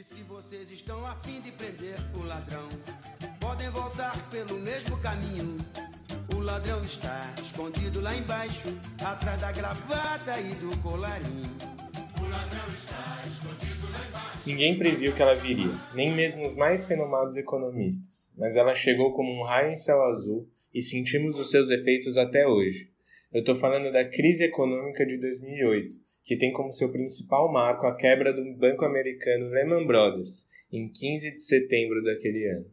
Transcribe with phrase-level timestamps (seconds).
[0.00, 2.66] E se vocês estão afim de prender o ladrão,
[3.38, 5.58] podem voltar pelo mesmo caminho.
[6.34, 8.66] O ladrão está escondido lá embaixo,
[9.04, 11.44] atrás da gravata e do colarinho.
[12.18, 14.42] O ladrão está escondido lá embaixo.
[14.46, 19.30] Ninguém previu que ela viria, nem mesmo os mais renomados economistas, mas ela chegou como
[19.30, 22.88] um raio em céu azul e sentimos os seus efeitos até hoje.
[23.30, 27.96] Eu estou falando da crise econômica de 2008, que tem como seu principal marco a
[27.96, 32.66] quebra do banco americano Lehman Brothers, em 15 de setembro daquele ano.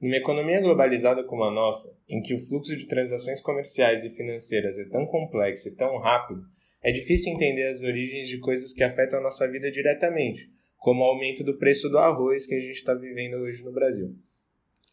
[0.00, 4.78] Numa economia globalizada como a nossa, em que o fluxo de transações comerciais e financeiras
[4.78, 6.42] é tão complexo e tão rápido,
[6.82, 11.04] é difícil entender as origens de coisas que afetam a nossa vida diretamente, como o
[11.06, 14.14] aumento do preço do arroz que a gente está vivendo hoje no Brasil.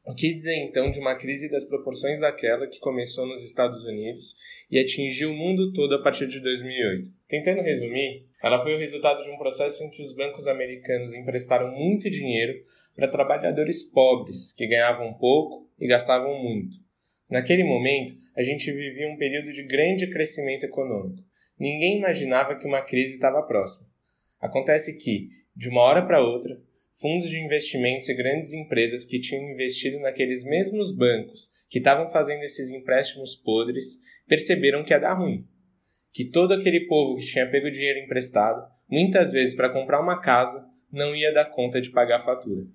[0.03, 4.35] O que dizer então de uma crise das proporções daquela que começou nos Estados Unidos
[4.69, 7.07] e atingiu o mundo todo a partir de 2008?
[7.27, 11.71] Tentando resumir, ela foi o resultado de um processo em que os bancos americanos emprestaram
[11.71, 12.65] muito dinheiro
[12.95, 16.77] para trabalhadores pobres que ganhavam pouco e gastavam muito.
[17.29, 21.23] Naquele momento, a gente vivia um período de grande crescimento econômico.
[21.59, 23.87] Ninguém imaginava que uma crise estava próxima.
[24.39, 26.59] Acontece que, de uma hora para outra,
[26.91, 32.43] fundos de investimentos e grandes empresas que tinham investido naqueles mesmos bancos que estavam fazendo
[32.43, 35.47] esses empréstimos podres perceberam que ia dar ruim.
[36.13, 40.67] Que todo aquele povo que tinha pego dinheiro emprestado, muitas vezes para comprar uma casa,
[40.91, 42.65] não ia dar conta de pagar a fatura.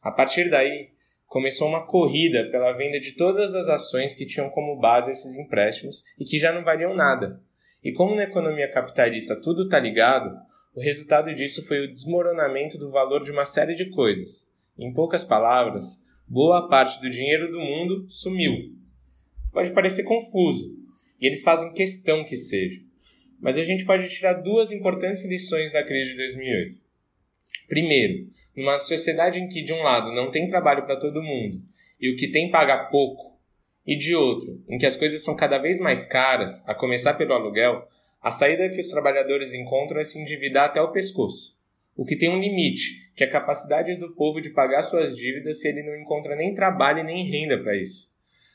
[0.00, 0.88] A partir daí,
[1.26, 6.02] começou uma corrida pela venda de todas as ações que tinham como base esses empréstimos
[6.18, 7.42] e que já não valiam nada.
[7.84, 10.34] E como na economia capitalista tudo está ligado,
[10.78, 14.48] o resultado disso foi o desmoronamento do valor de uma série de coisas.
[14.78, 18.52] Em poucas palavras, boa parte do dinheiro do mundo sumiu.
[19.52, 20.70] Pode parecer confuso,
[21.20, 22.80] e eles fazem questão que seja,
[23.40, 26.78] mas a gente pode tirar duas importantes lições da crise de 2008.
[27.66, 31.60] Primeiro, numa sociedade em que de um lado não tem trabalho para todo mundo
[32.00, 33.36] e o que tem paga pouco,
[33.84, 37.32] e de outro, em que as coisas são cada vez mais caras, a começar pelo
[37.32, 37.84] aluguel,
[38.20, 41.56] a saída que os trabalhadores encontram é se endividar até o pescoço,
[41.96, 45.60] o que tem um limite, que é a capacidade do povo de pagar suas dívidas
[45.60, 48.10] se ele não encontra nem trabalho nem renda para isso.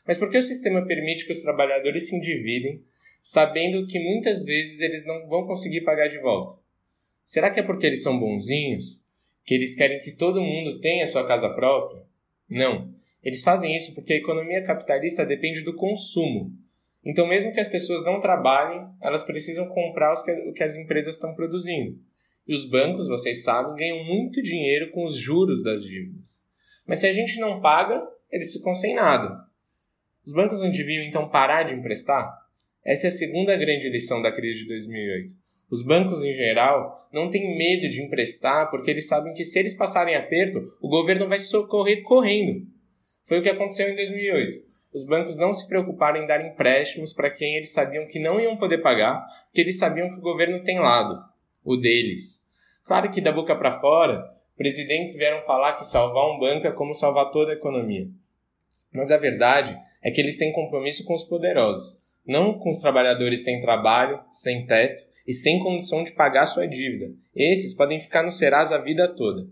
[0.05, 2.83] Mas por que o sistema permite que os trabalhadores se endividem,
[3.21, 6.61] sabendo que muitas vezes eles não vão conseguir pagar de volta?
[7.23, 9.01] Será que é porque eles são bonzinhos?
[9.45, 12.03] Que eles querem que todo mundo tenha sua casa própria?
[12.49, 12.93] Não.
[13.23, 16.51] Eles fazem isso porque a economia capitalista depende do consumo,
[17.05, 21.35] então, mesmo que as pessoas não trabalhem, elas precisam comprar o que as empresas estão
[21.35, 21.99] produzindo.
[22.47, 26.43] E os bancos, vocês sabem, ganham muito dinheiro com os juros das dívidas.
[26.87, 29.45] Mas se a gente não paga, eles ficam sem nada.
[30.25, 32.41] Os bancos não deviam então parar de emprestar?
[32.85, 35.33] Essa é a segunda grande lição da crise de 2008.
[35.69, 39.73] Os bancos, em geral, não têm medo de emprestar porque eles sabem que se eles
[39.73, 42.65] passarem aperto, o governo vai socorrer correndo.
[43.23, 47.31] Foi o que aconteceu em 2008 os bancos não se preocuparam em dar empréstimos para
[47.31, 50.79] quem eles sabiam que não iam poder pagar, porque eles sabiam que o governo tem
[50.79, 51.23] lado,
[51.63, 52.45] o deles.
[52.85, 54.23] Claro que da boca para fora,
[54.55, 58.07] presidentes vieram falar que salvar um banco é como salvar toda a economia.
[58.93, 63.43] Mas a verdade é que eles têm compromisso com os poderosos, não com os trabalhadores
[63.43, 67.11] sem trabalho, sem teto e sem condição de pagar sua dívida.
[67.35, 69.47] Esses podem ficar no Serasa a vida toda.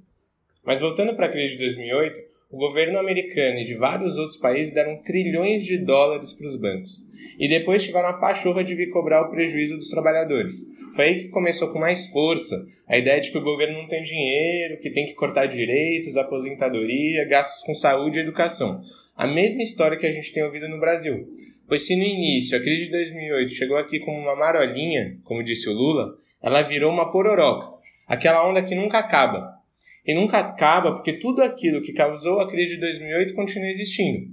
[0.63, 4.73] Mas voltando para a crise de 2008, o governo americano e de vários outros países
[4.73, 7.01] deram trilhões de dólares para os bancos.
[7.39, 10.55] E depois tiveram a pachorra de vir cobrar o prejuízo dos trabalhadores.
[10.95, 14.03] Foi aí que começou com mais força a ideia de que o governo não tem
[14.03, 18.81] dinheiro, que tem que cortar direitos, aposentadoria, gastos com saúde e educação.
[19.15, 21.27] A mesma história que a gente tem ouvido no Brasil.
[21.67, 25.69] Pois se no início a crise de 2008 chegou aqui como uma marolinha, como disse
[25.69, 27.79] o Lula, ela virou uma pororoca.
[28.05, 29.60] Aquela onda que nunca acaba,
[30.05, 34.31] e nunca acaba porque tudo aquilo que causou a crise de 2008 continua existindo.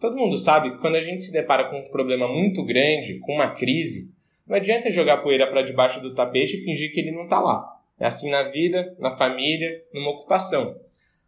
[0.00, 3.34] Todo mundo sabe que quando a gente se depara com um problema muito grande, com
[3.34, 4.10] uma crise,
[4.46, 7.64] não adianta jogar poeira para debaixo do tapete e fingir que ele não está lá.
[7.98, 10.76] É assim na vida, na família, numa ocupação.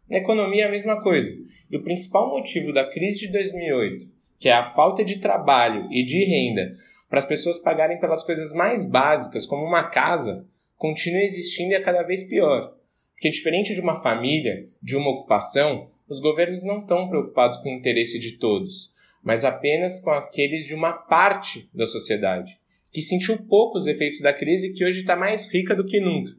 [0.09, 1.33] Na economia é a mesma coisa.
[1.71, 4.05] E o principal motivo da crise de 2008,
[4.37, 6.75] que é a falta de trabalho e de renda
[7.09, 11.79] para as pessoas pagarem pelas coisas mais básicas, como uma casa, continua existindo e é
[11.79, 12.75] cada vez pior.
[13.15, 17.77] Porque, diferente de uma família, de uma ocupação, os governos não estão preocupados com o
[17.77, 22.59] interesse de todos, mas apenas com aqueles de uma parte da sociedade,
[22.91, 25.99] que sentiu pouco os efeitos da crise e que hoje está mais rica do que
[25.99, 26.31] nunca.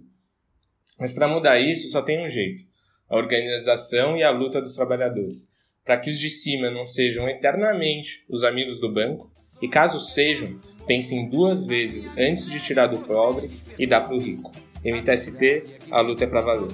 [0.98, 2.62] Mas para mudar isso, só tem um jeito:
[3.08, 5.50] a organização e a luta dos trabalhadores,
[5.84, 9.30] para que os de cima não sejam eternamente os amigos do banco,
[9.60, 14.20] e caso sejam, pensem duas vezes antes de tirar do pobre e dar para o
[14.20, 14.52] rico.
[14.86, 16.70] MTST, a luta é pra valer.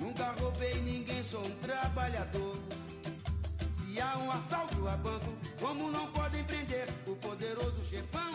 [0.00, 2.56] Nunca roubei ninguém, sou um trabalhador.
[3.70, 8.32] Se há um assalto a banco, como não podem prender o poderoso chefão?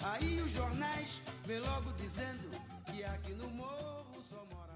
[0.00, 2.48] Aí os jornais vêm logo dizendo
[2.86, 4.67] que aqui no morro só mora.